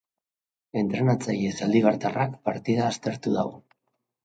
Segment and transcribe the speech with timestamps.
[0.81, 3.47] Entrenatzaile zaldibartarrak partida aztertu du.